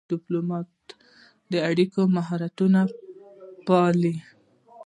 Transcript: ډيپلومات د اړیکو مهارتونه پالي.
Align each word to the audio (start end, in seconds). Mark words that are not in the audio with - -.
ډيپلومات 0.09 0.69
د 1.51 1.53
اړیکو 1.69 2.01
مهارتونه 2.15 2.81
پالي. 3.67 4.15